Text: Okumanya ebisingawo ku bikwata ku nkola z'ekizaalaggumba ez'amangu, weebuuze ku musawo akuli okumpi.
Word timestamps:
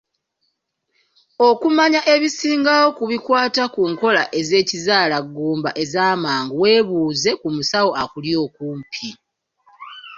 Okumanya 1.49 2.01
ebisingawo 2.13 2.87
ku 2.97 3.03
bikwata 3.11 3.63
ku 3.73 3.81
nkola 3.91 4.23
z'ekizaalaggumba 4.47 5.69
ez'amangu, 5.83 6.53
weebuuze 6.63 7.31
ku 7.41 7.47
musawo 7.55 7.91
akuli 8.03 8.31
okumpi. 8.45 9.07